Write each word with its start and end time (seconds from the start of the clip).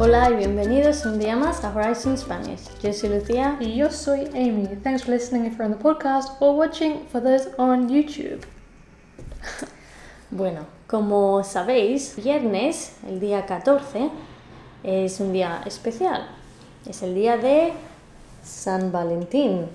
Hola 0.00 0.30
y 0.30 0.36
bienvenidos 0.36 1.04
un 1.06 1.18
día 1.18 1.34
más 1.34 1.64
a 1.64 1.74
Horizon 1.74 2.16
Spanish. 2.16 2.60
Yo 2.80 2.92
soy 2.92 3.08
Lucía. 3.08 3.56
Y 3.58 3.74
yo 3.74 3.90
soy 3.90 4.26
Amy. 4.26 4.68
Thanks 4.84 5.02
for 5.02 5.10
listening 5.10 5.44
if 5.44 5.58
you're 5.58 5.64
on 5.64 5.72
the 5.72 5.82
podcast 5.82 6.36
or 6.38 6.56
watching 6.56 7.04
for 7.10 7.20
those 7.20 7.48
on 7.58 7.88
YouTube. 7.88 8.38
Bueno, 10.30 10.66
como 10.86 11.42
sabéis, 11.42 12.14
viernes, 12.14 12.92
el 13.08 13.18
día 13.18 13.44
14, 13.44 14.08
es 14.84 15.18
un 15.18 15.32
día 15.32 15.62
especial. 15.66 16.28
Es 16.88 17.02
el 17.02 17.16
día 17.16 17.36
de 17.36 17.72
San 18.44 18.92
Valentín. 18.92 19.66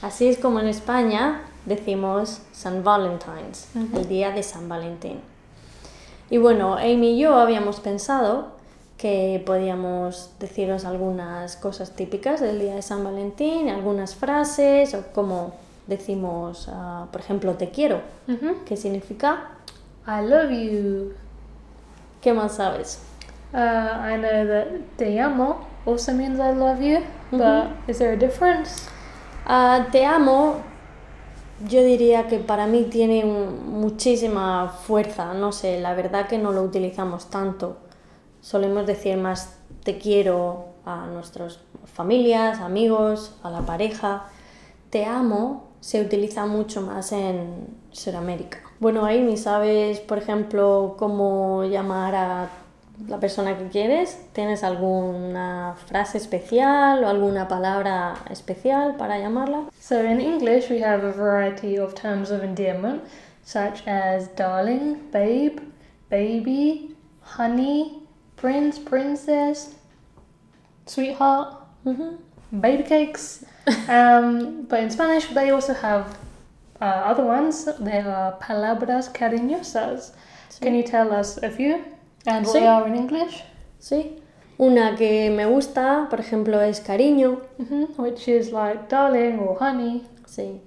Así 0.00 0.26
es 0.26 0.38
como 0.38 0.58
en 0.58 0.66
España 0.66 1.42
decimos 1.66 2.40
San 2.50 2.82
Valentine's, 2.82 3.68
el 3.94 4.08
día 4.08 4.32
de 4.32 4.42
San 4.42 4.68
Valentín. 4.68 5.20
Y 6.30 6.38
bueno, 6.38 6.74
Amy 6.74 7.10
y 7.10 7.18
yo 7.20 7.36
habíamos 7.36 7.78
pensado 7.78 8.60
que 9.02 9.42
podíamos 9.44 10.30
deciros 10.38 10.84
algunas 10.84 11.56
cosas 11.56 11.90
típicas 11.90 12.40
del 12.40 12.60
día 12.60 12.76
de 12.76 12.82
San 12.82 13.02
Valentín, 13.02 13.68
algunas 13.68 14.14
frases, 14.14 14.94
o 14.94 15.02
como 15.12 15.54
decimos, 15.88 16.68
ah, 16.72 17.06
por 17.10 17.20
ejemplo, 17.20 17.54
te 17.54 17.70
quiero, 17.70 18.00
¿qué 18.64 18.76
significa? 18.76 19.48
I 20.06 20.24
love 20.24 20.50
you. 20.52 21.14
¿Qué 22.20 22.32
más 22.32 22.52
sabes? 22.54 23.00
Uh, 23.52 23.56
I 23.58 24.16
know 24.18 24.46
that 24.46 24.66
te 24.96 25.18
amo 25.20 25.66
also 25.84 26.12
means 26.12 26.38
I 26.38 26.52
love 26.56 26.80
you, 26.80 27.00
but 27.32 27.70
is 27.88 27.98
there 27.98 28.12
a 28.12 28.16
difference? 28.16 28.88
Ah, 29.44 29.88
te 29.90 30.04
amo, 30.06 30.58
yo 31.68 31.82
diría 31.82 32.28
que 32.28 32.38
para 32.38 32.68
mí 32.68 32.84
tiene 32.84 33.24
un- 33.24 33.80
muchísima 33.80 34.68
fuerza, 34.68 35.34
no 35.34 35.50
sé, 35.50 35.80
la 35.80 35.92
verdad 35.94 36.28
que 36.28 36.38
no 36.38 36.52
lo 36.52 36.62
utilizamos 36.62 37.28
tanto. 37.28 37.76
Solemos 38.42 38.86
decir 38.86 39.16
más 39.16 39.56
te 39.84 39.96
quiero 39.96 40.66
a 40.84 41.06
nuestras 41.06 41.60
familias, 41.86 42.60
amigos, 42.60 43.34
a 43.42 43.48
la 43.48 43.62
pareja. 43.62 44.24
Te 44.90 45.06
amo 45.06 45.72
se 45.82 46.00
utiliza 46.00 46.46
mucho 46.46 46.80
más 46.80 47.10
en 47.10 47.66
Sudamérica. 47.90 48.58
Bueno, 48.78 49.04
Amy, 49.04 49.36
¿sabes, 49.36 49.98
por 49.98 50.18
ejemplo, 50.18 50.94
cómo 50.96 51.64
llamar 51.64 52.14
a 52.14 52.50
la 53.08 53.18
persona 53.18 53.58
que 53.58 53.66
quieres? 53.66 54.16
¿Tienes 54.32 54.62
alguna 54.62 55.74
frase 55.86 56.18
especial 56.18 57.02
o 57.02 57.08
alguna 57.08 57.48
palabra 57.48 58.14
especial 58.30 58.94
para 58.96 59.18
llamarla? 59.18 59.64
So 59.80 60.00
in 60.04 60.20
English, 60.20 60.70
we 60.70 60.84
have 60.84 61.04
a 61.04 61.10
variety 61.10 61.78
of 61.78 61.94
terms 61.94 62.30
of 62.30 62.44
endearment, 62.44 63.02
such 63.44 63.86
as 63.88 64.32
darling, 64.36 65.10
babe, 65.10 65.58
baby, 66.10 66.96
honey, 67.36 68.01
prince, 68.42 68.78
princess, 68.80 69.74
sweetheart, 70.86 71.54
Ujú. 71.86 72.18
baby 72.50 72.82
cakes. 72.82 73.44
um, 73.88 74.66
but 74.68 74.80
in 74.80 74.90
Spanish, 74.90 75.26
they 75.28 75.50
also 75.50 75.72
have 75.74 76.04
uh, 76.80 76.84
other 77.10 77.24
ones. 77.24 77.64
They 77.78 78.00
are 78.00 78.32
palabras 78.40 79.08
cariñosas. 79.08 80.12
Can 80.60 80.74
you 80.74 80.82
tell 80.82 81.12
us 81.12 81.38
a 81.42 81.50
few 81.50 81.74
and 82.26 82.44
what 82.46 82.54
Sí. 82.56 82.60
they 82.60 82.66
are 82.66 82.86
in 82.88 82.96
English? 82.96 83.44
Sí. 83.80 84.18
Una 84.58 84.96
que 84.96 85.30
me 85.30 85.44
gusta, 85.46 86.08
por 86.10 86.18
ejemplo, 86.20 86.60
es 86.60 86.80
cariño. 86.80 87.40
hmm 87.58 87.84
Which 87.96 88.28
is 88.28 88.52
like 88.52 88.88
darling 88.88 89.38
or 89.38 89.56
honey, 89.60 90.04
Sí. 90.26 90.60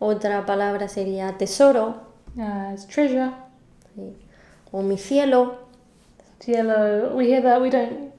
Otra 0.00 0.46
palabra 0.46 0.88
sería 0.88 1.36
tesoro. 1.36 1.94
uh, 2.38 2.72
it's 2.72 2.86
treasure. 2.86 3.32
sí. 3.94 4.14
O 4.72 4.82
mi 4.82 4.96
cielo. 4.96 5.68
Cielo, 6.40 7.14
we 7.14 7.26
hear 7.26 7.42
that, 7.42 7.60
we 7.60 7.68
don't 7.70 8.12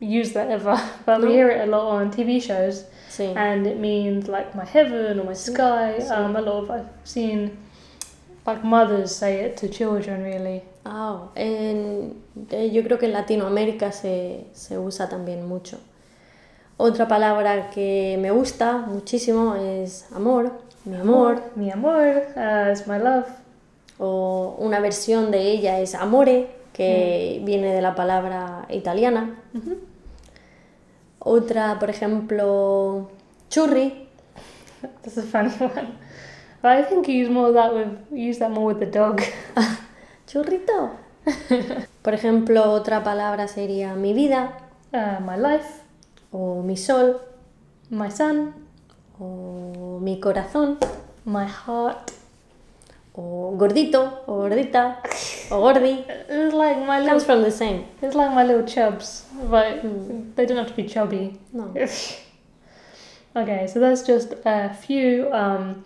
use 0.00 0.32
that 0.32 0.50
ever, 0.50 0.76
but 1.06 1.18
No. 1.20 1.26
we 1.28 1.32
hear 1.34 1.48
it 1.50 1.60
a 1.68 1.70
lot 1.70 1.86
on 2.00 2.10
TV 2.10 2.40
shows, 2.40 2.84
Sí. 3.08 3.32
and 3.36 3.66
it 3.66 3.78
means 3.78 4.28
like 4.28 4.54
my 4.54 4.64
heaven 4.64 5.18
or 5.20 5.24
my 5.24 5.34
sky. 5.34 5.96
sí. 6.00 6.10
Um, 6.10 6.36
a 6.36 6.40
lot 6.40 6.64
of, 6.64 6.70
I've 6.70 6.88
seen 7.04 7.56
like 8.46 8.64
mothers 8.64 9.14
say 9.14 9.44
it 9.44 9.56
to 9.58 9.68
children, 9.68 10.22
really. 10.24 10.62
Ah, 10.84 11.28
en- 11.36 12.14
eh, 12.50 12.70
yo 12.70 12.82
creo 12.82 12.98
que 12.98 13.06
en 13.06 13.12
Latinoamérica 13.12 13.92
se, 13.92 14.46
se 14.52 14.78
usa 14.78 15.08
también 15.08 15.46
mucho. 15.46 15.78
Otra 16.78 17.06
palabra 17.08 17.70
que 17.70 18.16
me 18.20 18.30
gusta 18.30 18.78
muchísimo 18.78 19.54
es 19.56 20.06
amor, 20.12 20.52
mi 20.84 20.96
amor. 20.96 21.42
Mi 21.56 21.70
amor, 21.70 22.22
uh, 22.36 22.74
my 22.90 22.98
love. 22.98 23.26
O 23.98 24.56
una 24.60 24.78
versión 24.80 25.30
de 25.32 25.40
ella 25.50 25.80
es 25.80 25.94
amore, 25.96 26.48
que 26.78 27.42
viene 27.44 27.74
de 27.74 27.82
la 27.82 27.96
palabra 27.96 28.66
italiana. 28.70 29.34
Otra, 31.18 31.80
por 31.80 31.90
ejemplo, 31.90 33.10
churri. 33.50 34.08
That's 35.02 35.18
a 35.18 35.22
funny 35.22 35.50
one. 35.58 35.98
But 36.62 36.70
I 36.78 36.82
think 36.84 37.08
you 37.08 37.14
use 37.14 37.30
more 37.30 37.52
that 37.52 37.74
with, 37.74 37.98
use 38.12 38.38
that 38.38 38.50
more 38.50 38.72
with 38.72 38.78
the 38.78 38.86
dog. 38.86 39.20
Churrito. 40.28 40.92
Por 42.02 42.14
ejemplo, 42.14 42.72
otra 42.72 43.02
palabra 43.02 43.48
sería 43.48 43.94
mi 43.94 44.12
vida, 44.12 44.52
Uh, 44.90 45.20
my 45.20 45.36
life, 45.36 45.82
o 46.32 46.62
mi 46.62 46.74
sol, 46.74 47.20
my 47.90 48.10
sun, 48.10 48.54
o 49.20 49.98
mi 50.00 50.18
corazón, 50.18 50.78
my 51.26 51.46
heart. 51.46 52.10
O 53.20 53.56
gordito, 53.58 54.00
o 54.28 54.32
gordita, 54.42 54.96
o 55.50 55.60
gordi. 55.60 56.04
It's 56.28 56.54
like 56.54 56.78
my 56.86 57.04
Comes 57.04 57.24
from 57.24 57.42
the 57.42 57.50
same. 57.50 57.84
it's 58.00 58.14
like 58.14 58.32
my 58.32 58.44
little 58.44 58.64
chubs, 58.66 59.24
but 59.50 59.82
they 60.36 60.46
don't 60.46 60.56
have 60.58 60.68
to 60.68 60.74
be 60.74 60.84
chubby. 60.84 61.38
No. 61.52 61.64
okay, 63.36 63.66
so 63.66 63.80
that's 63.80 64.02
just 64.02 64.34
a 64.44 64.72
few 64.72 65.32
um, 65.32 65.84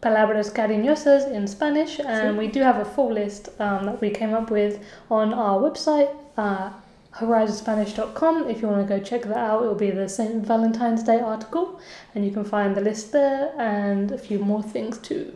palabras 0.00 0.50
cariñosas 0.50 1.30
in 1.30 1.46
Spanish, 1.46 1.98
and 2.00 2.34
Sí. 2.36 2.38
we 2.38 2.46
do 2.48 2.60
have 2.62 2.78
a 2.78 2.84
full 2.84 3.12
list 3.12 3.48
um, 3.60 3.84
that 3.86 4.00
we 4.00 4.10
came 4.10 4.32
up 4.34 4.50
with 4.50 4.78
on 5.10 5.34
our 5.34 5.58
website, 5.60 6.10
uh, 6.38 6.70
horizonspanish.com. 7.14 8.48
If 8.48 8.62
you 8.62 8.68
want 8.68 8.86
to 8.88 8.98
go 8.98 9.02
check 9.02 9.22
that 9.22 9.36
out, 9.36 9.62
it 9.62 9.66
will 9.66 9.74
be 9.88 9.90
the 9.90 10.08
St. 10.08 10.44
Valentine's 10.46 11.02
Day 11.02 11.20
article, 11.20 11.78
and 12.14 12.24
you 12.24 12.30
can 12.32 12.44
find 12.44 12.74
the 12.74 12.80
list 12.80 13.12
there 13.12 13.52
and 13.58 14.12
a 14.12 14.18
few 14.18 14.38
more 14.38 14.62
things 14.62 14.98
too. 14.98 15.34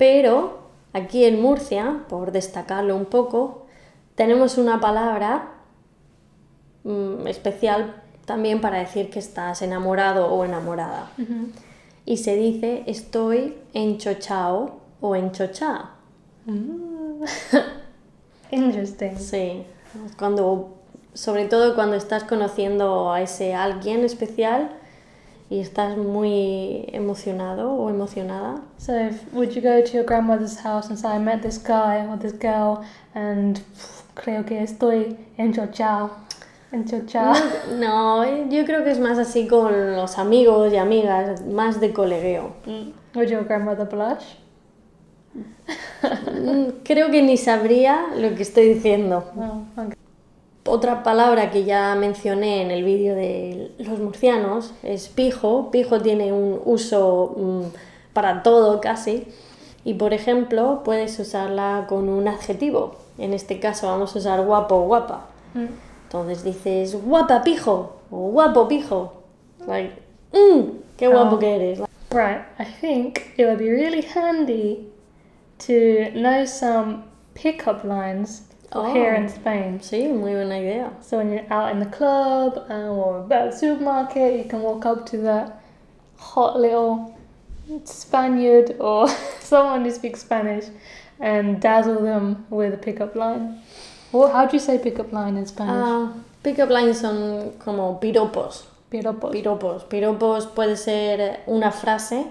Pero 0.00 0.60
aquí 0.94 1.26
en 1.26 1.42
Murcia, 1.42 2.04
por 2.08 2.32
destacarlo 2.32 2.96
un 2.96 3.04
poco, 3.04 3.66
tenemos 4.14 4.56
una 4.56 4.80
palabra 4.80 5.50
mm, 6.84 7.26
especial 7.26 8.02
también 8.24 8.62
para 8.62 8.78
decir 8.78 9.10
que 9.10 9.18
estás 9.18 9.60
enamorado 9.60 10.32
o 10.32 10.46
enamorada. 10.46 11.10
Y 12.06 12.16
se 12.16 12.34
dice 12.34 12.82
estoy 12.86 13.58
enchochao 13.74 14.80
o 15.02 15.16
enchochá. 15.16 15.90
Interesting. 18.50 19.18
Sí, 19.18 19.64
cuando, 20.18 20.78
sobre 21.12 21.44
todo 21.44 21.74
cuando 21.74 21.96
estás 21.96 22.24
conociendo 22.24 23.12
a 23.12 23.20
ese 23.20 23.54
alguien 23.54 24.02
especial 24.02 24.79
y 25.50 25.58
estás 25.60 25.96
muy 25.98 26.84
emocionado 26.92 27.72
o 27.72 27.90
emocionada. 27.90 28.62
So, 28.78 28.94
if, 28.96 29.20
would 29.34 29.50
you 29.50 29.60
go 29.60 29.82
to 29.82 29.92
your 29.92 30.04
grandmother's 30.04 30.56
house 30.64 30.88
and 30.88 30.96
say, 30.96 31.08
I 31.08 31.18
met 31.18 31.42
this 31.42 31.58
guy 31.58 32.06
or 32.06 32.16
this 32.16 32.32
girl, 32.32 32.84
and 33.14 33.56
pff, 33.58 34.02
creo 34.14 34.46
que 34.46 34.62
estoy 34.62 35.16
enchochao? 35.36 36.10
Enchochao. 36.72 37.34
No, 37.80 38.24
yo 38.48 38.64
creo 38.64 38.84
que 38.84 38.92
es 38.92 39.00
más 39.00 39.18
así 39.18 39.48
con 39.48 39.96
los 39.96 40.18
amigos 40.18 40.72
y 40.72 40.76
amigas, 40.76 41.44
más 41.44 41.80
de 41.80 41.92
colegueo. 41.92 42.52
Would 43.16 43.28
your 43.28 43.42
grandmother 43.44 43.86
blush? 43.86 44.36
Mm, 45.32 46.82
Creo 46.84 47.10
que 47.10 47.22
ni 47.22 47.36
sabría 47.36 48.06
lo 48.16 48.34
que 48.36 48.42
estoy 48.42 48.74
diciendo. 48.74 49.24
Oh, 49.36 49.64
okay. 49.80 49.99
Otra 50.70 51.02
palabra 51.02 51.50
que 51.50 51.64
ya 51.64 51.96
mencioné 51.96 52.62
en 52.62 52.70
el 52.70 52.84
vídeo 52.84 53.16
de 53.16 53.72
los 53.78 53.98
murcianos 53.98 54.72
es 54.84 55.08
pijo. 55.08 55.72
Pijo 55.72 56.00
tiene 56.00 56.32
un 56.32 56.60
uso 56.64 57.34
mm, 57.36 57.62
para 58.12 58.44
todo 58.44 58.80
casi. 58.80 59.26
Y 59.84 59.94
por 59.94 60.12
ejemplo, 60.14 60.82
puedes 60.84 61.18
usarla 61.18 61.86
con 61.88 62.08
un 62.08 62.28
adjetivo. 62.28 62.94
En 63.18 63.34
este 63.34 63.58
caso 63.58 63.88
vamos 63.88 64.14
a 64.14 64.18
usar 64.20 64.44
guapo 64.46 64.76
o 64.76 64.82
guapa. 64.86 65.26
Mm. 65.54 65.66
Entonces 66.04 66.44
dices 66.44 66.96
guapa 67.04 67.42
pijo 67.42 67.96
o 68.12 68.30
guapo 68.30 68.68
pijo. 68.68 69.14
Like, 69.66 69.94
"Mm, 70.32 70.70
qué 70.96 71.08
guapo 71.08 71.34
Oh. 71.34 71.38
que 71.40 71.54
eres. 71.56 71.80
Right, 72.12 72.42
I 72.60 72.64
think 72.80 73.18
it 73.36 73.44
would 73.44 73.58
be 73.58 73.70
really 73.70 74.02
handy 74.14 74.88
to 75.66 76.12
know 76.14 76.46
some 76.46 77.02
pickup 77.34 77.82
lines 77.82 78.44
for 78.72 78.86
here 78.92 79.14
Oh. 79.14 79.20
in 79.22 79.28
Spain. 79.28 79.80
Sí, 79.80 80.08
muy 80.08 80.32
buena 80.34 80.56
idea. 80.56 80.90
So 81.00 81.18
when 81.18 81.32
you're 81.32 81.46
out 81.52 81.72
in 81.72 81.80
the 81.80 81.86
club 81.96 82.58
uh, 82.70 82.88
or 82.90 83.20
at 83.32 83.50
the 83.50 83.56
supermarket, 83.56 84.38
you 84.38 84.44
can 84.48 84.62
walk 84.62 84.86
up 84.86 85.06
to 85.10 85.16
that 85.18 85.60
hot 86.18 86.58
little 86.58 87.14
Spaniard 87.84 88.76
or 88.80 89.08
someone 89.40 89.84
who 89.84 89.90
speaks 89.90 90.20
Spanish 90.20 90.66
and 91.20 91.60
dazzle 91.60 92.00
them 92.02 92.46
with 92.50 92.74
a 92.74 92.76
pickup 92.78 93.14
line. 93.14 93.60
Well, 94.12 94.28
how 94.32 94.46
do 94.46 94.56
you 94.56 94.60
say 94.60 94.78
pickup 94.78 95.12
line 95.12 95.36
in 95.36 95.46
Spanish? 95.46 95.74
Ah, 95.76 96.12
pick-up 96.42 96.68
lines 96.70 97.00
son 97.00 97.52
como 97.58 97.98
piropos. 98.00 98.66
Piropos. 98.90 99.30
Piropos. 99.32 99.84
Piropos 99.84 100.46
puede 100.46 100.76
ser 100.76 101.40
una 101.46 101.70
frase 101.70 102.26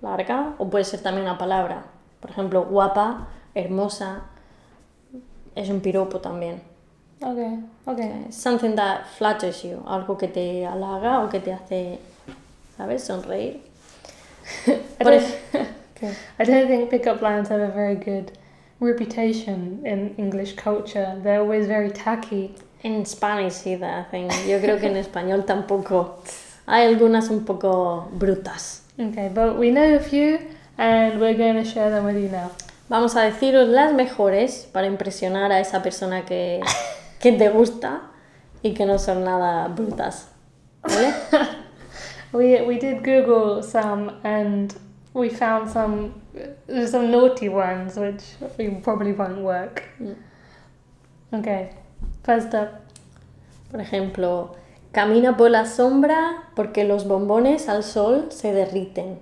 larga 0.00 0.54
o 0.58 0.68
puede 0.70 0.84
ser 0.84 1.00
también 1.02 1.22
una 1.26 1.38
palabra. 1.38 1.84
Por 2.20 2.30
ejemplo, 2.30 2.64
guapa, 2.64 3.26
hermosa, 3.54 4.22
es 5.56 5.68
un 5.68 5.80
piropo 5.80 6.20
también. 6.20 6.60
Okay, 7.20 7.58
okay. 7.86 8.26
Something 8.30 8.76
that 8.76 9.06
flatters 9.16 9.62
you, 9.64 9.82
algo 9.86 10.16
que 10.18 10.28
te 10.28 10.66
halaga 10.66 11.24
o 11.24 11.30
que 11.30 11.40
te 11.40 11.52
hace, 11.52 11.98
¿sabes? 12.76 13.02
Sonreír. 13.02 13.62
I 14.66 14.78
Por 15.02 15.12
¿Qué? 15.94 16.12
I 16.38 16.44
don't 16.44 16.68
think 16.68 16.90
pickup 16.90 17.22
lines 17.22 17.48
have 17.48 17.60
a 17.60 17.72
very 17.72 17.96
good 17.96 18.32
reputation 18.80 19.80
in 19.84 20.14
English 20.18 20.56
culture. 20.56 21.18
They're 21.22 21.40
always 21.40 21.66
very 21.66 21.90
tacky. 21.90 22.54
En 22.84 23.06
Spanish 23.06 23.54
sí, 23.54 23.82
I 23.82 24.04
think. 24.10 24.30
Yo 24.46 24.60
creo 24.60 24.78
que 24.78 24.86
en 24.86 24.96
español 24.96 25.46
tampoco. 25.46 26.18
Hay 26.66 26.86
algunas 26.86 27.30
un 27.30 27.44
poco 27.44 28.08
brutas. 28.12 28.82
Okay, 28.98 29.28
but 29.28 29.56
we 29.58 29.70
know 29.70 29.94
a 29.94 30.00
few 30.00 30.38
and 30.76 31.18
we're 31.20 31.36
going 31.36 31.54
to 31.54 31.64
share 31.64 31.90
them 31.90 32.04
with 32.04 32.16
you 32.16 32.28
now. 32.28 32.50
Vamos 32.88 33.16
a 33.16 33.22
deciros 33.22 33.68
las 33.68 33.92
mejores 33.92 34.68
para 34.72 34.86
impresionar 34.86 35.50
a 35.50 35.60
esa 35.60 35.82
persona 35.82 36.24
que, 36.24 36.60
que 37.20 37.32
te 37.32 37.48
gusta 37.48 38.02
y 38.62 38.74
que 38.74 38.86
no 38.86 38.98
son 38.98 39.24
nada 39.24 39.68
brutas. 39.68 40.28
¿Vale? 40.82 41.12
We, 42.32 42.60
we 42.62 42.78
did 42.78 43.02
Google 43.02 43.62
some 43.62 44.20
and 44.22 44.74
we 45.14 45.30
found 45.30 45.70
some 45.70 46.12
some 46.86 47.10
naughty 47.10 47.48
ones 47.48 47.96
which 47.96 48.22
probably 48.82 49.12
won't 49.12 49.38
work. 49.38 49.84
Mm. 50.00 50.16
Okay, 51.32 51.70
first 52.24 52.52
up. 52.54 52.82
Por 53.70 53.80
ejemplo, 53.80 54.54
camina 54.92 55.36
por 55.36 55.50
la 55.50 55.64
sombra 55.64 56.44
porque 56.54 56.84
los 56.84 57.06
bombones 57.06 57.68
al 57.68 57.82
sol 57.82 58.30
se 58.30 58.52
derriten. 58.52 59.18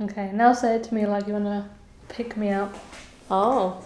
Okay, 0.00 0.30
now 0.32 0.54
say 0.54 0.76
it 0.76 0.84
to 0.84 0.94
me 0.94 1.06
like 1.06 1.26
you 1.26 1.34
want 1.34 1.44
to 1.44 1.64
pick 2.08 2.36
me 2.36 2.50
up. 2.52 2.74
Oh. 3.30 3.82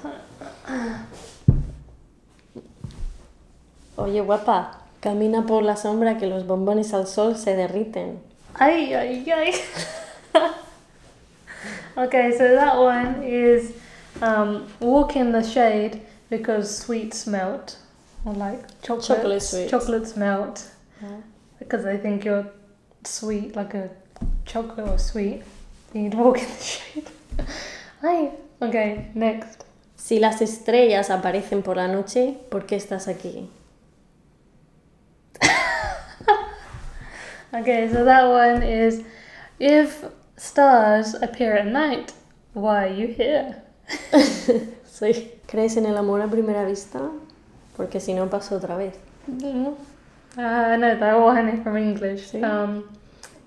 Oye, 3.96 4.20
guapa, 4.20 4.76
camina 5.00 5.46
por 5.46 5.62
la 5.62 5.74
sombra 5.76 6.18
que 6.18 6.26
los 6.26 6.44
bombones 6.44 6.92
al 6.94 7.06
sol 7.06 7.36
se 7.36 7.54
derriten. 7.56 8.18
Ay, 8.54 8.94
ay, 8.94 9.30
ay. 9.30 9.54
okay, 11.96 12.32
so 12.36 12.54
that 12.54 12.76
one 12.76 13.22
is 13.24 13.72
um, 14.22 14.66
walk 14.80 15.16
in 15.16 15.32
the 15.32 15.42
shade 15.42 16.00
because 16.30 16.78
sweets 16.78 17.26
melt. 17.26 17.78
Or 18.24 18.34
like 18.34 18.60
chocolates, 18.82 19.06
Chocolate 19.06 19.42
sweets. 19.42 19.70
chocolates 19.70 20.16
melt 20.16 20.70
because 21.58 21.84
they 21.84 21.96
think 21.96 22.24
you're 22.24 22.46
sweet, 23.04 23.54
like 23.56 23.74
a 23.74 23.90
chocolate 24.44 24.88
or 24.88 24.98
sweet. 24.98 25.42
You 25.94 26.02
need 26.02 26.12
to 26.12 26.18
walk 26.18 26.38
in 26.38 26.48
the 26.48 26.62
shade. 26.62 27.10
Ay. 28.02 28.30
Okay, 28.60 29.10
next. 29.14 29.64
Si 29.96 30.18
las 30.18 30.40
estrellas 30.40 31.10
aparecen 31.10 31.62
por 31.62 31.76
la 31.76 31.88
noche, 31.88 32.36
¿por 32.50 32.66
qué 32.66 32.76
estás 32.76 33.08
aquí? 33.08 33.48
Okay, 37.50 37.88
so 37.90 38.04
that 38.04 38.28
one 38.28 38.62
is 38.62 39.02
if 39.58 40.04
stars 40.36 41.14
appear 41.14 41.56
at 41.56 41.66
night, 41.66 42.12
why 42.52 42.84
are 42.84 42.94
you 42.94 43.08
here? 43.08 43.62
Sí. 44.84 45.32
¿Crees 45.46 45.76
en 45.76 45.86
el 45.86 45.96
amor 45.96 46.20
a 46.20 46.26
primera 46.26 46.64
vista? 46.64 47.00
Porque 47.76 48.00
si 48.00 48.12
no 48.12 48.28
pasa 48.28 48.56
otra 48.56 48.76
vez. 48.76 48.94
Uh, 49.28 49.74
I 50.36 50.76
know 50.76 50.98
that 50.98 51.18
one 51.18 51.62
from 51.62 51.76
English. 51.76 52.30
See? 52.30 52.42
Um, 52.42 52.84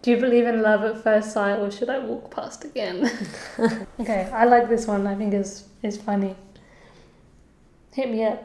do 0.02 0.12
you 0.12 0.18
believe 0.18 0.46
in 0.48 0.62
love 0.62 0.84
at 0.84 1.04
first 1.04 1.32
sight, 1.32 1.60
or 1.60 1.70
should 1.72 1.90
I 1.90 2.00
walk 2.00 2.32
past 2.32 2.66
again? 2.66 3.10
okay, 4.00 4.30
I 4.34 4.46
like 4.46 4.68
this 4.70 4.88
one. 4.88 5.06
I 5.08 5.16
think 5.16 5.34
is 5.34 5.66
is 5.84 5.98
funny. 5.98 6.36
Hit 7.94 8.10
me 8.10 8.26
up. 8.26 8.40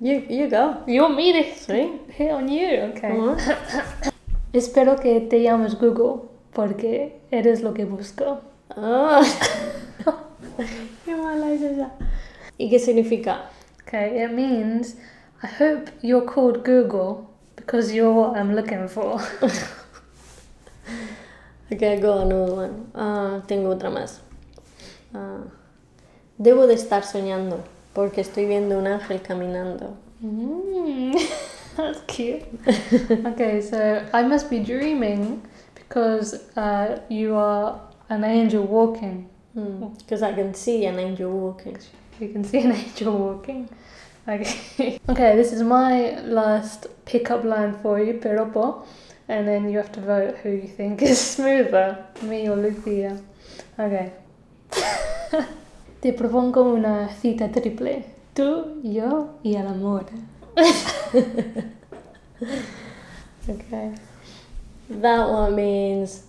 You, 0.00 0.24
you 0.28 0.48
go. 0.48 0.82
You 0.86 1.02
want 1.02 1.16
me 1.16 1.32
to 1.32 1.42
Sí. 1.54 1.98
hit 2.10 2.30
on 2.32 2.48
you? 2.48 2.90
Okay. 2.92 3.10
Ujú. 3.10 3.36
Espero 4.52 4.96
que 5.00 5.20
te 5.28 5.42
llames 5.42 5.74
Google 5.78 6.28
porque 6.52 7.20
eres 7.30 7.62
lo 7.62 7.72
que 7.72 7.84
busco. 7.84 8.40
Oh. 8.76 9.22
Qué 11.04 11.14
mala 11.16 11.52
es 11.52 11.62
esa. 11.62 11.90
¿Y 12.58 12.68
qué 12.70 12.78
significa? 12.78 13.50
Okay, 13.86 14.22
it 14.24 14.32
means 14.32 14.96
I 15.42 15.46
hope 15.46 15.90
you're 16.02 16.24
called 16.26 16.64
Google 16.64 17.28
because 17.56 17.92
you're 17.94 18.12
what 18.12 18.36
I'm 18.36 18.54
looking 18.54 18.88
for. 18.88 19.20
Okay, 21.72 21.98
go 22.00 22.18
another 22.18 22.54
one. 22.54 22.86
Ah, 22.94 23.42
tengo 23.46 23.70
otra 23.70 23.88
más. 23.88 24.20
Ah, 25.14 25.44
debo 26.36 26.66
de 26.66 26.74
estar 26.74 27.02
soñando 27.02 27.60
porque 27.94 28.20
estoy 28.20 28.44
viendo 28.44 28.78
un 28.78 28.86
ángel 28.86 29.22
caminando. 29.22 29.96
Mm, 30.20 31.14
that's 31.76 32.00
cute. 32.06 32.44
okay, 33.26 33.62
so 33.62 34.06
I 34.12 34.22
must 34.22 34.50
be 34.50 34.58
dreaming 34.58 35.40
because 35.74 36.34
uh, 36.56 37.00
you 37.08 37.36
are 37.36 37.80
an 38.10 38.24
angel 38.24 38.64
walking. 38.64 39.30
Because 39.54 40.22
I 40.22 40.34
can 40.34 40.52
see 40.54 40.84
an 40.84 40.98
angel 40.98 41.30
walking. 41.30 41.78
You 42.20 42.28
can 42.28 42.44
see 42.44 42.58
an 42.60 42.72
angel 42.84 43.16
walking. 43.16 43.68
Okay. 44.28 44.98
okay, 45.08 45.36
this 45.36 45.52
is 45.52 45.62
my 45.62 46.20
last 46.20 46.86
pickup 47.06 47.44
line 47.44 47.74
for 47.82 47.98
you, 47.98 48.14
piropo. 48.14 48.84
And 49.28 49.46
then 49.46 49.70
you 49.70 49.78
have 49.78 49.92
to 49.92 50.00
vote 50.00 50.36
who 50.42 50.50
you 50.50 50.68
think 50.68 51.02
is 51.02 51.20
smoother, 51.36 52.04
me 52.22 52.48
or 52.48 52.56
Lucia. 52.56 53.20
Okay. 53.78 54.12
Te 56.00 56.12
propongo 56.12 56.74
una 56.74 57.08
cita 57.20 57.48
triple. 57.48 58.04
Tú, 58.34 58.80
yo 58.82 59.38
y 59.42 59.54
el 59.54 59.66
amor. 59.68 60.06
Okay. 63.48 63.92
That 64.88 65.28
one 65.28 65.56
means 65.56 66.22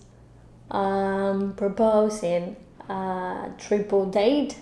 um, 0.70 1.54
proposing 1.56 2.56
a 2.88 3.50
triple 3.56 4.06
date. 4.06 4.56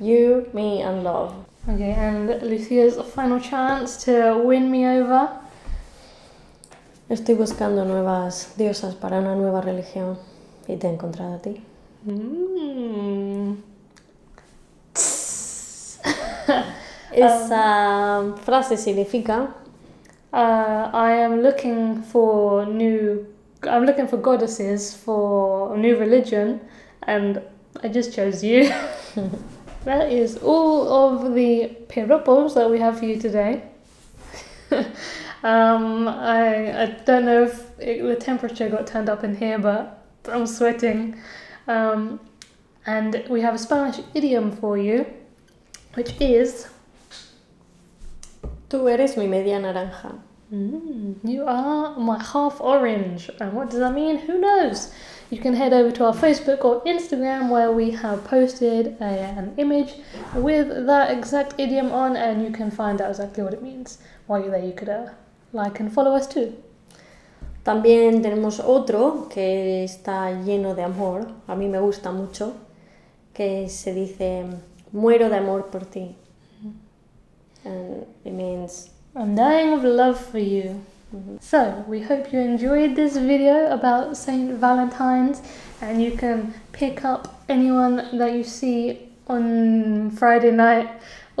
You, 0.00 0.48
me, 0.52 0.82
and 0.82 1.04
love. 1.04 1.34
Okay, 1.68 1.92
and 1.92 2.28
Lucia's 2.42 2.96
final 3.12 3.38
chance 3.38 4.02
to 4.04 4.40
win 4.42 4.70
me 4.70 4.86
over. 4.86 5.39
Estoy 7.10 7.34
buscando 7.34 7.84
nuevas 7.84 8.54
diosas 8.56 8.94
para 8.94 9.18
una 9.18 9.34
nueva 9.34 9.60
religión 9.60 10.16
y 10.68 10.76
te 10.76 10.86
he 10.86 10.92
encontrado 10.92 11.34
a 11.34 11.42
ti. 11.42 11.60
Mm. 12.04 13.54
Esa 17.12 18.22
frase 18.44 18.76
significa 18.76 19.56
Uh, 20.32 20.88
I 20.92 21.24
am 21.24 21.42
looking 21.42 22.04
for 22.04 22.64
new. 22.64 23.26
I'm 23.64 23.84
looking 23.84 24.06
for 24.06 24.16
goddesses 24.16 24.94
for 24.94 25.74
a 25.74 25.76
new 25.76 25.96
religion, 25.96 26.60
and 27.02 27.42
I 27.82 27.88
just 27.88 28.14
chose 28.14 28.44
you. 28.44 28.70
that 29.84 30.12
is 30.12 30.36
all 30.36 30.88
of 30.88 31.34
the 31.34 31.76
piropos 31.88 32.54
that 32.54 32.70
we 32.70 32.78
have 32.78 33.00
for 33.00 33.06
you 33.06 33.18
today. 33.18 33.64
Um, 35.42 36.08
I 36.08 36.82
I 36.82 36.86
don't 37.04 37.24
know 37.24 37.44
if 37.44 37.78
it, 37.78 38.02
the 38.02 38.16
temperature 38.16 38.68
got 38.68 38.86
turned 38.86 39.08
up 39.08 39.24
in 39.24 39.36
here, 39.36 39.58
but 39.58 40.06
I'm 40.26 40.46
sweating. 40.46 41.16
Um, 41.66 42.20
and 42.86 43.24
we 43.28 43.40
have 43.40 43.54
a 43.54 43.58
Spanish 43.58 44.00
idiom 44.14 44.52
for 44.52 44.76
you, 44.78 45.06
which 45.94 46.20
is 46.20 46.68
tú 48.68 48.88
eres 48.90 49.16
mi 49.16 49.26
media 49.26 49.58
naranja. 49.58 50.20
Mm, 50.52 51.16
you 51.22 51.44
are 51.46 51.96
my 51.96 52.22
half 52.22 52.60
orange. 52.60 53.30
And 53.40 53.52
what 53.52 53.70
does 53.70 53.78
that 53.78 53.94
mean? 53.94 54.18
Who 54.18 54.38
knows? 54.40 54.92
You 55.30 55.38
can 55.38 55.54
head 55.54 55.72
over 55.72 55.92
to 55.92 56.06
our 56.06 56.12
Facebook 56.12 56.64
or 56.64 56.82
Instagram 56.82 57.50
where 57.50 57.70
we 57.70 57.92
have 57.92 58.24
posted 58.24 58.96
a, 59.00 59.04
an 59.04 59.54
image 59.58 59.94
with 60.34 60.86
that 60.86 61.16
exact 61.16 61.54
idiom 61.56 61.92
on, 61.92 62.16
and 62.16 62.42
you 62.42 62.50
can 62.50 62.70
find 62.70 63.00
out 63.00 63.10
exactly 63.10 63.44
what 63.44 63.54
it 63.54 63.62
means. 63.62 63.98
While 64.26 64.40
you're 64.40 64.50
there, 64.50 64.64
you 64.64 64.72
could 64.72 64.88
uh, 64.88 65.10
like 65.52 65.80
and 65.80 65.92
follow 65.92 66.14
us 66.14 66.28
too. 66.28 66.54
También 67.64 68.22
tenemos 68.22 68.60
otro 68.60 69.28
que 69.28 69.84
está 69.84 70.30
lleno 70.30 70.74
de 70.74 70.82
amor, 70.82 71.28
a 71.46 71.54
mí 71.54 71.68
me 71.68 71.78
gusta 71.78 72.10
mucho, 72.10 72.54
que 73.34 73.68
se 73.68 73.92
dice 73.92 74.46
muero 74.92 75.28
de 75.28 75.36
amor 75.36 75.66
por 75.70 75.84
ti. 75.84 76.16
Mm-hmm. 76.64 77.68
And 77.68 78.06
it 78.24 78.32
means 78.32 78.90
I'm 79.14 79.34
dying 79.34 79.72
of 79.74 79.84
love 79.84 80.18
for 80.18 80.38
you. 80.38 80.82
Mm-hmm. 81.14 81.36
So, 81.40 81.84
we 81.86 82.00
hope 82.00 82.32
you 82.32 82.38
enjoyed 82.38 82.94
this 82.96 83.16
video 83.16 83.70
about 83.70 84.16
St. 84.16 84.52
Valentine's 84.52 85.42
and 85.82 86.02
you 86.02 86.12
can 86.12 86.54
pick 86.72 87.04
up 87.04 87.42
anyone 87.48 88.16
that 88.16 88.32
you 88.32 88.44
see 88.44 89.10
on 89.26 90.10
Friday 90.12 90.52
night 90.52 90.88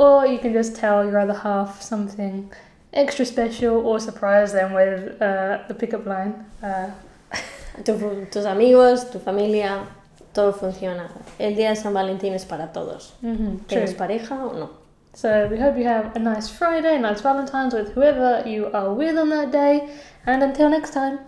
Or 0.00 0.26
you 0.26 0.38
can 0.38 0.54
just 0.54 0.76
tell 0.76 1.04
your 1.04 1.18
other 1.18 1.34
half 1.34 1.82
something 1.82 2.50
extra 2.92 3.24
special 3.24 3.86
or 3.86 4.00
surprise 4.00 4.52
them 4.52 4.72
with 4.74 5.20
uh, 5.20 5.58
the 5.68 5.74
pickup 5.74 6.06
line. 6.06 6.34
Uh, 6.62 6.90
Tu- 7.84 8.26
tus 8.30 8.44
amigos, 8.44 9.10
tu 9.10 9.18
familia, 9.20 9.86
todo 10.34 10.52
funciona. 10.52 11.08
El 11.38 11.54
día 11.56 11.70
de 11.70 11.76
San 11.76 11.94
Valentín 11.94 12.34
es 12.34 12.44
para 12.44 12.72
todos. 12.72 13.14
mhm, 13.22 13.60
¿Tienes 13.68 13.94
pareja 13.94 14.34
o 14.44 14.52
no? 14.54 14.70
So 15.14 15.48
we 15.50 15.58
hope 15.58 15.76
you 15.78 15.88
have 15.88 16.12
a 16.14 16.18
nice 16.18 16.48
Friday, 16.48 16.98
nice 16.98 17.20
Valentine's 17.22 17.74
with 17.74 17.92
whoever 17.94 18.42
you 18.46 18.66
are 18.74 18.92
with 18.92 19.16
on 19.18 19.30
that 19.30 19.50
day. 19.50 19.88
And 20.26 20.42
until 20.42 20.68
next 20.68 20.92
time, 20.92 21.18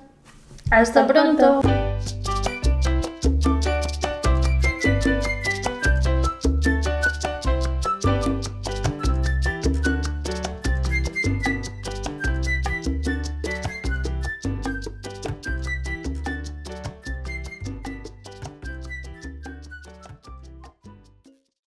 Hasta 0.71 1.05
pronto. 1.07 1.63